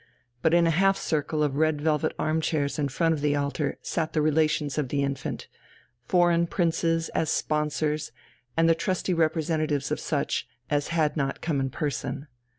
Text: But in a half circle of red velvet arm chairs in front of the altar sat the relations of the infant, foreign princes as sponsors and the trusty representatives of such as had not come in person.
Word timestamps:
But 0.41 0.55
in 0.55 0.65
a 0.65 0.71
half 0.71 0.97
circle 0.97 1.43
of 1.43 1.57
red 1.57 1.79
velvet 1.79 2.15
arm 2.17 2.41
chairs 2.41 2.79
in 2.79 2.87
front 2.87 3.13
of 3.13 3.21
the 3.21 3.35
altar 3.35 3.77
sat 3.83 4.13
the 4.13 4.21
relations 4.23 4.79
of 4.79 4.89
the 4.89 5.03
infant, 5.03 5.47
foreign 6.07 6.47
princes 6.47 7.09
as 7.09 7.29
sponsors 7.29 8.11
and 8.57 8.67
the 8.67 8.73
trusty 8.73 9.13
representatives 9.13 9.91
of 9.91 9.99
such 9.99 10.47
as 10.71 10.87
had 10.87 11.15
not 11.15 11.39
come 11.39 11.59
in 11.59 11.69
person. 11.69 12.25